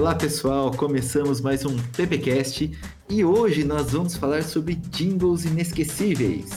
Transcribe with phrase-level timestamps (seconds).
[0.00, 2.70] Olá pessoal, começamos mais um PPcast
[3.06, 6.48] e hoje nós vamos falar sobre jingles inesquecíveis.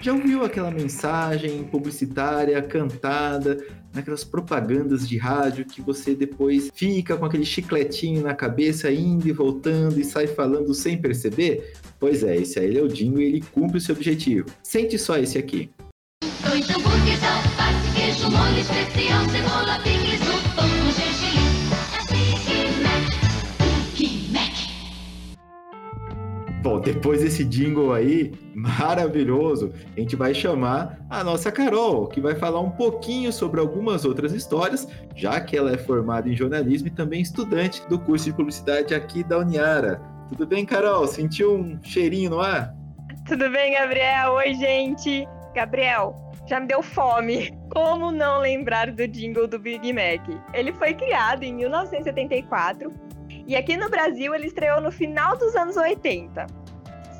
[0.00, 3.62] Já ouviu aquela mensagem publicitária cantada
[3.92, 9.32] naquelas propagandas de rádio que você depois fica com aquele chicletinho na cabeça indo e
[9.32, 11.74] voltando e sai falando sem perceber?
[12.00, 14.48] Pois é, esse aí é o jingle e ele cumpre o seu objetivo.
[14.62, 15.70] Sente só esse aqui.
[16.48, 16.66] Dois
[26.82, 32.60] depois desse jingle aí, maravilhoso, a gente vai chamar a nossa Carol, que vai falar
[32.60, 37.22] um pouquinho sobre algumas outras histórias, já que ela é formada em jornalismo e também
[37.22, 40.02] estudante do curso de publicidade aqui da Uniara.
[40.28, 41.06] Tudo bem, Carol?
[41.06, 42.74] Sentiu um cheirinho no ar?
[43.26, 44.32] Tudo bem, Gabriel?
[44.32, 45.26] Oi, gente!
[45.54, 46.16] Gabriel,
[46.48, 47.56] já me deu fome.
[47.70, 50.26] Como não lembrar do jingle do Big Mac?
[50.52, 52.92] Ele foi criado em 1974
[53.46, 56.61] e aqui no Brasil ele estreou no final dos anos 80.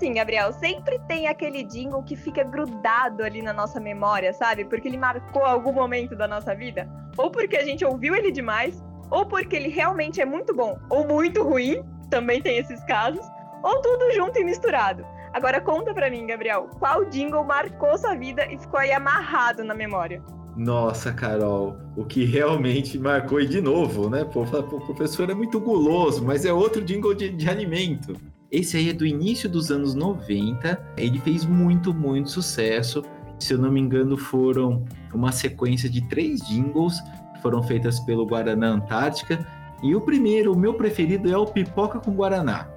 [0.03, 4.65] Sim, Gabriel, sempre tem aquele jingle que fica grudado ali na nossa memória, sabe?
[4.65, 6.91] Porque ele marcou algum momento da nossa vida.
[7.17, 11.07] Ou porque a gente ouviu ele demais, ou porque ele realmente é muito bom ou
[11.07, 13.25] muito ruim, também tem esses casos,
[13.63, 15.07] ou tudo junto e misturado.
[15.33, 19.73] Agora conta pra mim, Gabriel, qual jingle marcou sua vida e ficou aí amarrado na
[19.73, 20.21] memória?
[20.57, 24.25] Nossa, Carol, o que realmente marcou, e de novo, né?
[24.25, 28.17] Pô, o professor é muito guloso, mas é outro jingle de, de alimento.
[28.53, 33.03] Esse aí é do início dos anos 90, ele fez muito, muito sucesso.
[33.39, 37.01] Se eu não me engano, foram uma sequência de três jingles
[37.33, 39.47] que foram feitas pelo Guaraná Antártica.
[39.83, 42.69] E o primeiro, o meu preferido, é o Pipoca com Guaraná.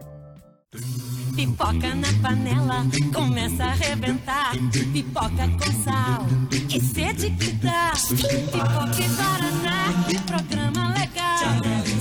[1.36, 4.54] Pipoca na panela, começa a arrebentar.
[4.94, 6.26] Pipoca com sal,
[6.70, 7.92] que sede que dá.
[8.08, 9.94] Pipoca e Guaraná,
[10.26, 11.16] programa legal.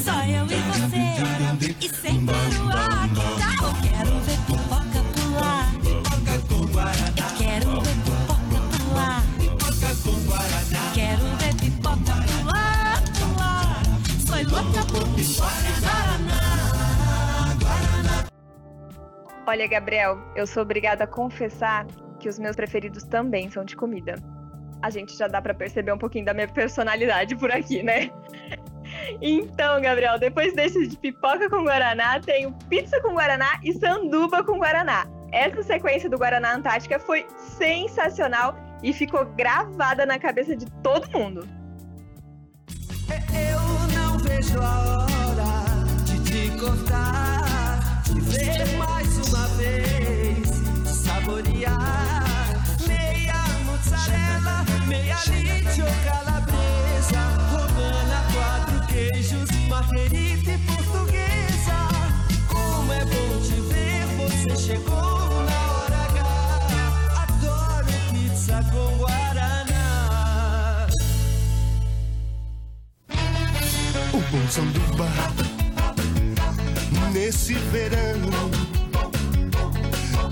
[0.05, 2.74] Só eu e você, e sem ar,
[19.47, 21.87] Olha, Gabriel, eu sou obrigada a confessar
[22.19, 24.15] que os meus preferidos também são de comida.
[24.81, 28.11] A gente já dá para perceber um pouquinho da minha personalidade por aqui, né?
[29.21, 34.59] Então, Gabriel, depois desse de pipoca com guaraná, tenho pizza com guaraná e sanduba com
[34.59, 35.07] guaraná.
[35.33, 41.49] Essa sequência do Guaraná Antártica foi sensacional e ficou gravada na cabeça de todo mundo.
[43.33, 45.24] Eu não vejo a hora
[74.55, 75.09] Sanduba
[77.13, 78.31] nesse verão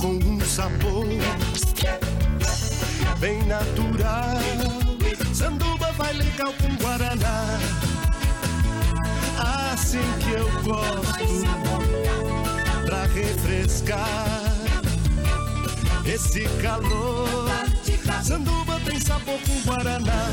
[0.00, 1.04] com um sabor
[3.18, 4.38] bem natural.
[5.34, 7.58] Sanduba vai legal com guaraná,
[9.72, 11.42] assim que eu gosto
[12.86, 14.06] pra refrescar
[16.06, 17.50] esse calor.
[18.22, 20.28] Sanduba tem sabor com guaraná.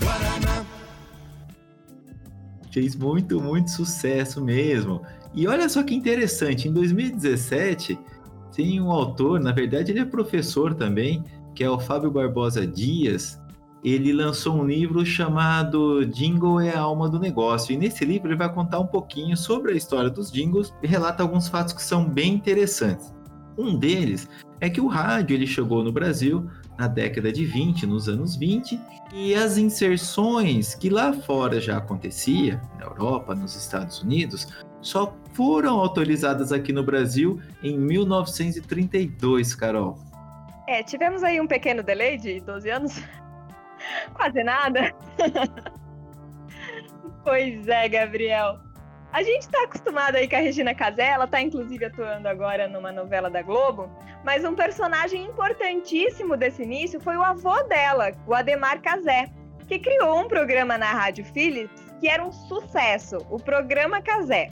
[0.00, 0.35] Guaraná.
[2.76, 5.00] Fez muito, muito sucesso mesmo.
[5.34, 7.98] E olha só que interessante, em 2017
[8.54, 11.24] tem um autor, na verdade ele é professor também,
[11.54, 13.40] que é o Fábio Barbosa Dias.
[13.82, 17.72] Ele lançou um livro chamado Jingle é a alma do negócio.
[17.72, 21.22] E nesse livro ele vai contar um pouquinho sobre a história dos jingles e relata
[21.22, 23.10] alguns fatos que são bem interessantes.
[23.56, 24.28] Um deles
[24.60, 26.46] é que o rádio ele chegou no Brasil
[26.78, 28.78] na década de 20, nos anos 20,
[29.12, 34.48] e as inserções que lá fora já acontecia, na Europa, nos Estados Unidos,
[34.80, 39.98] só foram autorizadas aqui no Brasil em 1932, Carol.
[40.68, 42.92] É, tivemos aí um pequeno delay de 12 anos.
[44.14, 44.92] Quase nada.
[47.24, 48.65] pois é, Gabriel.
[49.16, 52.92] A gente tá acostumado aí com a Regina Casé, ela tá inclusive atuando agora numa
[52.92, 53.90] novela da Globo,
[54.22, 59.30] mas um personagem importantíssimo desse início foi o avô dela, o Ademar Casé,
[59.66, 64.50] que criou um programa na Rádio Philips que era um sucesso, o programa Casé.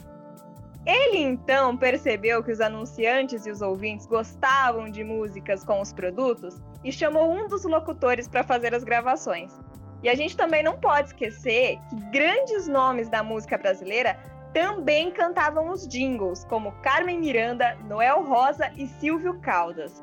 [0.83, 6.59] Ele então percebeu que os anunciantes e os ouvintes gostavam de músicas com os produtos
[6.83, 9.53] e chamou um dos locutores para fazer as gravações.
[10.01, 14.17] E a gente também não pode esquecer que grandes nomes da música brasileira
[14.55, 20.01] também cantavam os jingles, como Carmen Miranda, Noel Rosa e Silvio Caldas.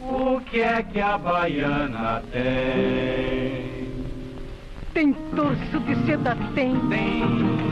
[0.00, 3.84] O que é que a baiana tem?
[4.94, 6.74] Tem torso de seda, tem.
[6.88, 7.22] Tem,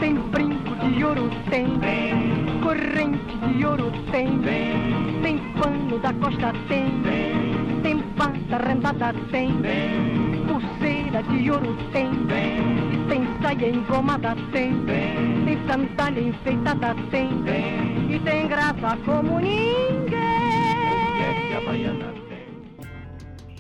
[0.01, 1.79] Tem brinco de ouro, tem.
[1.81, 4.39] tem, Corrente de ouro, tem.
[4.43, 7.03] tem, Tem pano da costa, tem.
[7.03, 9.63] tem, Tem bata rendada, tem.
[9.63, 12.11] tem, Pulseira de ouro, tem.
[12.27, 14.87] tem, tem saia engomada, tem.
[14.87, 17.43] tem, Tem sandália enfeitada, tem.
[17.45, 18.15] tem.
[18.15, 20.23] E tem graça como ninguém.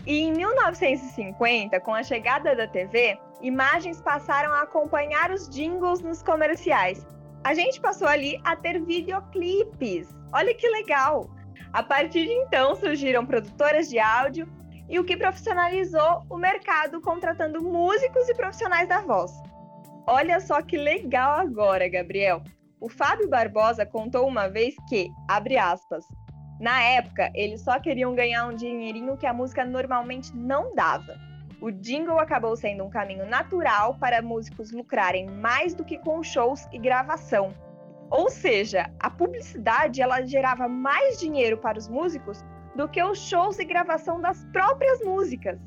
[0.04, 6.22] E em 1950, com a chegada da TV, imagens passaram a acompanhar os jingles nos
[6.22, 7.06] comerciais.
[7.44, 10.08] A gente passou ali a ter videoclipes.
[10.32, 11.30] Olha que legal!
[11.72, 14.46] A partir de então surgiram produtoras de áudio
[14.92, 19.32] e o que profissionalizou o mercado contratando músicos e profissionais da voz.
[20.06, 22.42] Olha só que legal agora, Gabriel.
[22.78, 26.04] O Fábio Barbosa contou uma vez que, abre aspas,
[26.60, 31.16] na época, eles só queriam ganhar um dinheirinho que a música normalmente não dava.
[31.58, 36.68] O jingle acabou sendo um caminho natural para músicos lucrarem mais do que com shows
[36.70, 37.54] e gravação.
[38.10, 42.44] Ou seja, a publicidade ela gerava mais dinheiro para os músicos
[42.76, 45.58] do que os shows e gravação das próprias músicas.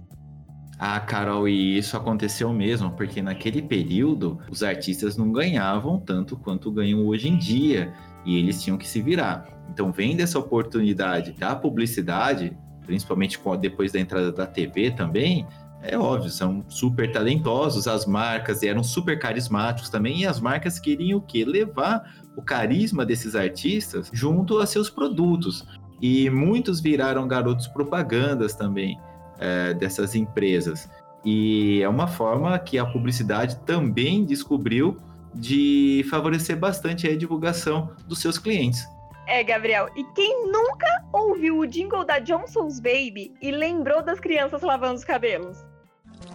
[0.78, 6.70] Ah, Carol, e isso aconteceu mesmo, porque naquele período os artistas não ganhavam tanto quanto
[6.70, 7.94] ganham hoje em dia
[8.26, 9.48] e eles tinham que se virar.
[9.70, 15.48] Então, vendo essa oportunidade da publicidade, principalmente depois da entrada da TV também,
[15.82, 21.20] é óbvio, são super talentosos as marcas eram super carismáticos também, e as marcas queriam
[21.20, 21.46] o quê?
[21.46, 22.04] Levar
[22.36, 25.66] o carisma desses artistas junto a seus produtos.
[26.02, 29.00] E muitos viraram garotos propagandas também
[29.40, 30.90] é, dessas empresas.
[31.24, 34.98] E é uma forma que a publicidade também descobriu
[35.34, 38.86] de favorecer bastante a divulgação dos seus clientes.
[39.28, 44.62] É, Gabriel, e quem nunca ouviu o jingle da Johnson's Baby e lembrou das crianças
[44.62, 45.66] lavando os cabelos?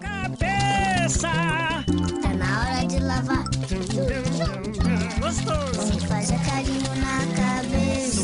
[0.00, 1.28] Cabeça!
[2.20, 3.44] Tá na hora de lavar.
[5.20, 5.92] Gostoso!
[5.92, 7.59] Você faz a carinho na cabeça.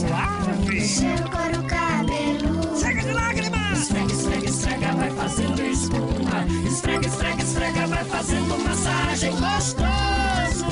[0.06, 1.26] Suave!
[1.30, 2.78] Com o cabelo.
[2.78, 3.80] Chega de lágrimas!
[3.80, 6.46] Esfrega, esfrega, esfrega, vai fazendo espuma.
[6.66, 10.66] Esfrega, esfrega, esfrega, vai fazendo massagem gostoso.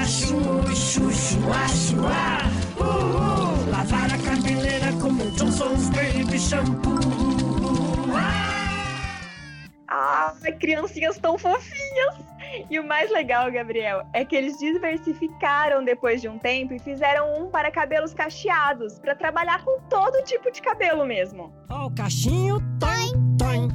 [0.00, 3.70] Acho, chuchu, acho, ah, uh, uh.
[3.70, 7.00] Lavar a cabeleira como Johnson's Baby Shampoo.
[9.88, 12.31] Ah, criancinhas tão fofinhas!
[12.70, 17.42] E o mais legal, Gabriel, é que eles diversificaram depois de um tempo e fizeram
[17.42, 21.52] um para cabelos cacheados, para trabalhar com todo tipo de cabelo mesmo.
[21.68, 23.68] Ó o cachinho, toim, toim.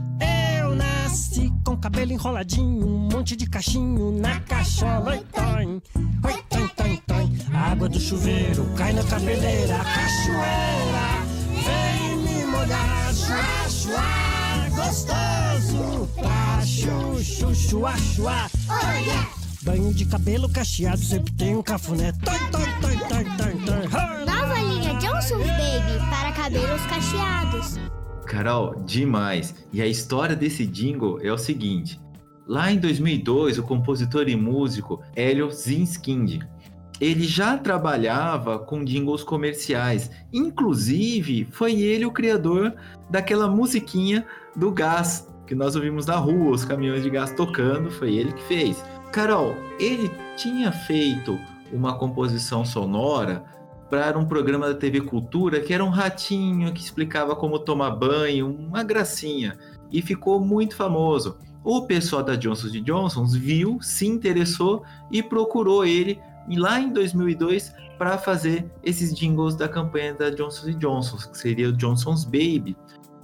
[0.60, 5.82] Eu nasci com cabelo enroladinho, um monte de cachinho na cachola, oi, toim.
[6.24, 7.38] Oi, toim, toim.
[7.54, 11.28] A água do chuveiro cai na cabeleira, cachoeira
[11.68, 16.08] vem me molhar, chuá, chuá, gostoso.
[16.16, 18.50] Pra chuchu, chuá, chuá.
[19.64, 22.14] Banho de cabelo cacheado, sempre tem um cafuné.
[24.26, 27.80] Nova linha Johnson's Baby para cabelos cacheados.
[28.26, 29.56] Carol, demais!
[29.72, 32.00] E a história desse jingle é o seguinte:
[32.48, 36.42] lá em 2002, o compositor e músico Hélio Zinskind
[37.00, 40.10] ele já trabalhava com jingles comerciais.
[40.34, 42.74] Inclusive, foi ele o criador
[43.10, 48.16] daquela musiquinha do gás que nós ouvimos na rua, os caminhões de gás tocando, foi
[48.16, 48.84] ele que fez.
[49.12, 51.40] Carol, ele tinha feito
[51.72, 53.44] uma composição sonora
[53.90, 58.48] para um programa da TV Cultura que era um ratinho que explicava como tomar banho,
[58.48, 59.58] uma gracinha,
[59.90, 61.38] e ficou muito famoso.
[61.64, 66.20] O pessoal da Johnson Johnson viu, se interessou e procurou ele
[66.56, 71.74] lá em 2002 para fazer esses jingles da campanha da Johnson Johnson, que seria o
[71.74, 72.78] Johnson's Baby.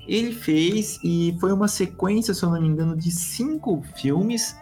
[0.07, 4.59] Ele fez e foi uma sequência, se eu não me engano, de cinco filmes,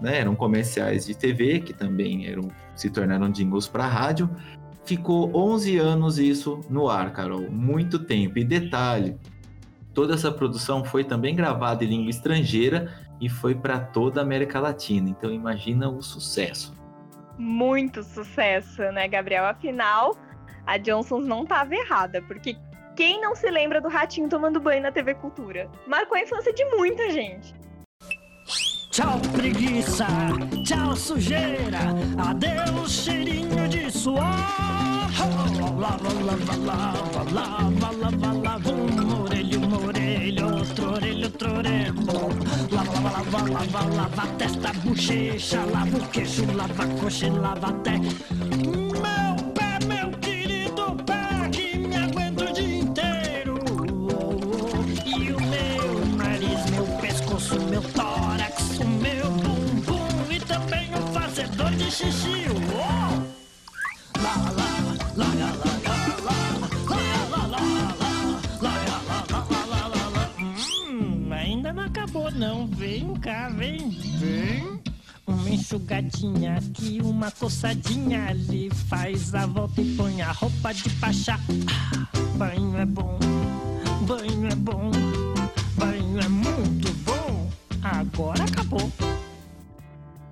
[0.00, 0.20] né?
[0.20, 4.30] Eram comerciais de TV que também eram se tornaram jingles para rádio.
[4.84, 8.38] Ficou 11 anos isso no ar, Carol, muito tempo.
[8.38, 9.16] E detalhe,
[9.92, 14.60] toda essa produção foi também gravada em língua estrangeira e foi para toda a América
[14.60, 15.08] Latina.
[15.08, 16.74] Então imagina o sucesso.
[17.38, 19.44] muito sucesso, né, Gabriel?
[19.46, 20.16] Afinal,
[20.66, 22.56] a Johnson's não tava errada, porque
[22.96, 25.70] quem não se lembra do ratinho tomando banho na TV Cultura?
[25.86, 27.54] Marcou a infância de muita gente.
[28.90, 30.06] Tchau, preguiça.
[30.64, 31.78] Tchau, sujeira.
[32.16, 34.22] Adeus, cheirinho de suor.
[35.78, 38.70] Lava, lava, lava, lava, lava, lava.
[38.70, 41.94] Um orelho, um orelho, outro orelho, outro orelho.
[42.72, 45.62] Lava, lava, lava, lava, lava testa, bochecha.
[45.66, 48.00] Lava o queixo, lava a coxa e lava até.
[72.36, 72.66] Não.
[72.66, 74.80] Vem cá, vem, vem.
[75.26, 78.70] Uma enxugadinha aqui, uma coçadinha ali.
[78.88, 81.38] Faz a volta e põe a roupa de pachá
[81.68, 83.18] ah, Banho é bom,
[84.06, 84.90] banho é bom
[85.76, 87.50] Banho é muito bom.
[87.82, 88.90] Agora acabou.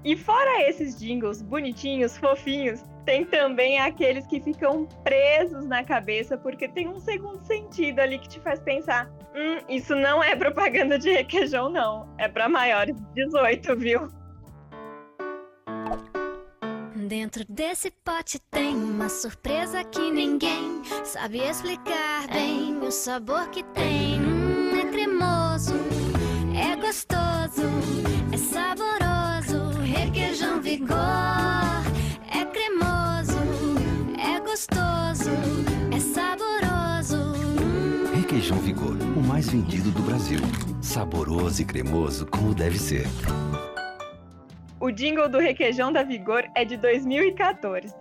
[0.04, 6.68] E fora esses jingles bonitinhos, fofinhos, tem também aqueles que ficam presos na cabeça porque
[6.68, 11.10] tem um segundo sentido ali que te faz pensar: hum, isso não é propaganda de
[11.10, 12.14] requeijão, não.
[12.18, 14.08] É pra maiores de 18, viu?
[16.94, 22.78] Dentro desse pote tem uma surpresa que ninguém sabe explicar bem.
[22.78, 25.74] O sabor que tem hum, é cremoso,
[26.56, 27.68] é gostoso,
[28.32, 29.80] é saboroso.
[29.82, 31.33] Requeijão vigor
[39.34, 40.38] mais vendido do Brasil.
[40.80, 43.04] Saboroso e cremoso como deve ser.
[44.78, 47.96] O jingle do Requeijão da Vigor é de 2014.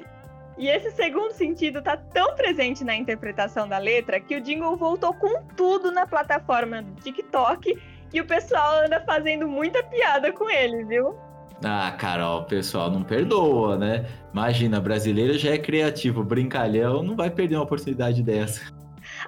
[0.60, 5.12] E esse segundo sentido tá tão presente na interpretação da letra que o jingle voltou
[5.16, 7.82] com tudo na plataforma do TikTok
[8.14, 11.16] e o pessoal anda fazendo muita piada com ele, viu?
[11.64, 14.06] Ah, Carol, o pessoal não perdoa, né?
[14.32, 18.83] Imagina, brasileiro já é criativo, brincalhão, não vai perder uma oportunidade dessa.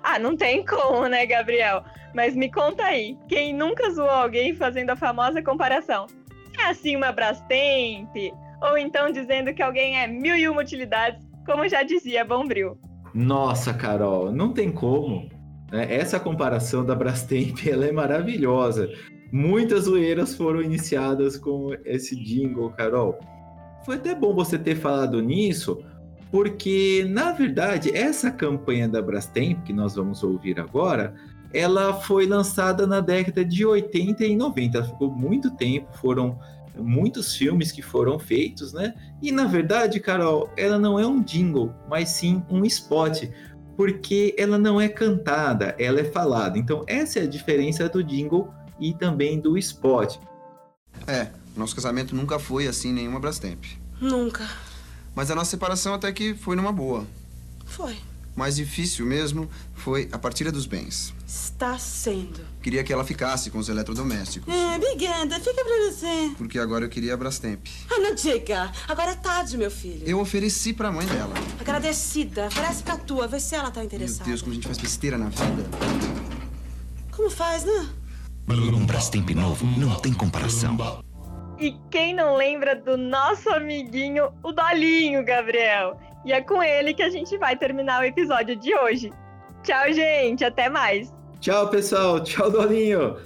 [0.08, 1.84] Ah, não tem como, né, Gabriel?
[2.14, 6.06] Mas me conta aí, quem nunca zoou alguém fazendo a famosa comparação?
[6.60, 8.16] É assim uma Brastemp?
[8.62, 12.78] Ou então dizendo que alguém é mil e uma utilidades, como já dizia Bombril.
[13.16, 15.28] Nossa, Carol, não tem como.
[15.72, 15.88] né?
[15.90, 18.88] Essa comparação da Brastemp ela é maravilhosa.
[19.32, 23.18] Muitas zoeiras foram iniciadas com esse jingle, Carol.
[23.84, 25.84] Foi até bom você ter falado nisso,
[26.36, 31.16] porque na verdade essa campanha da Brastemp que nós vamos ouvir agora,
[31.54, 34.78] ela foi lançada na década de 80 e 90.
[34.78, 36.38] Ela ficou muito tempo, foram
[36.78, 38.94] muitos filmes que foram feitos, né?
[39.22, 43.30] E na verdade, Carol, ela não é um jingle, mas sim um spot,
[43.78, 46.58] porque ela não é cantada, ela é falada.
[46.58, 50.18] Então essa é a diferença do jingle e também do spot.
[51.08, 53.64] É, nosso casamento nunca foi assim nenhuma Brastemp.
[54.02, 54.75] Nunca.
[55.16, 57.08] Mas a nossa separação até que foi numa boa.
[57.66, 57.96] Foi.
[58.36, 61.14] Mais difícil mesmo foi a partilha dos bens.
[61.26, 62.42] Está sendo.
[62.62, 64.54] Queria que ela ficasse com os eletrodomésticos.
[64.54, 65.40] É, obrigada.
[65.40, 66.32] Fica pra você.
[66.38, 67.66] Porque agora eu queria a Brastemp.
[67.90, 68.74] Ah, não diga.
[68.90, 70.04] Agora é tarde, meu filho.
[70.06, 71.34] Eu ofereci pra mãe dela.
[71.62, 72.48] Agradecida.
[72.48, 73.26] Oferece pra tua.
[73.26, 74.26] Vê se ela tá Meu interessada.
[74.26, 75.66] Deus, como a gente faz besteira na vida.
[77.12, 77.90] Como faz, né?
[78.50, 80.76] Um Brastemp novo não tem comparação.
[81.60, 85.98] E quem não lembra do nosso amiguinho, o Dolinho, Gabriel?
[86.26, 89.14] E é com ele que a gente vai terminar o episódio de hoje.
[89.64, 90.44] Tchau, gente.
[90.44, 91.14] Até mais.
[91.40, 92.20] Tchau, pessoal.
[92.24, 93.18] Tchau, Dolinho.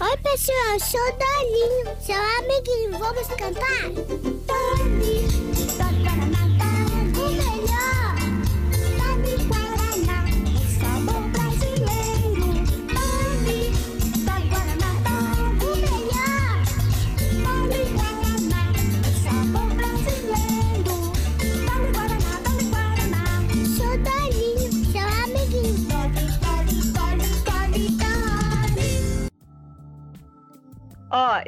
[0.00, 2.98] Oi, pessoal, eu sou o Dolinho, seu amiguinho.
[2.98, 3.90] Vamos cantar?
[4.44, 5.13] Dani,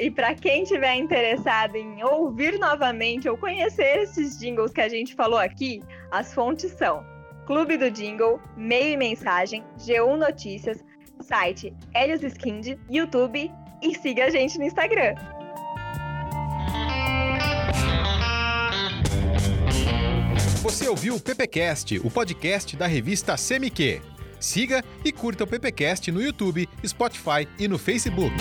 [0.07, 5.13] e pra quem tiver interessado em ouvir novamente ou conhecer esses jingles que a gente
[5.13, 7.05] falou aqui, as fontes são
[7.45, 10.81] Clube do Jingle, Meio e Mensagem, G1 Notícias,
[11.19, 15.15] site Helios Skind, YouTube e siga a gente no Instagram.
[20.63, 24.01] Você ouviu o PPcast, o podcast da revista CMQ.
[24.39, 28.35] Siga e curta o PPcast no YouTube, Spotify e no Facebook.